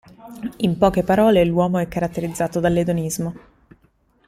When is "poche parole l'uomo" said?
0.79-1.77